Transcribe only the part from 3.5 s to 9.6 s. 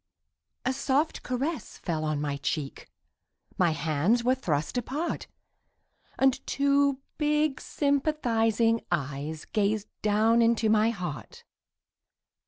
My hands were thrust apart. And two big sympathizing eyes